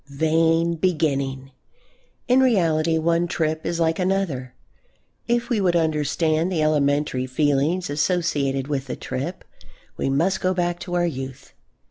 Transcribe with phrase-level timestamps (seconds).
[0.07, 1.51] Vain beginning!
[2.27, 4.55] In reality one trip is like another.
[5.27, 9.43] If we would understand the elementary feelings associated with a trip
[9.97, 11.53] we must go back to our youth.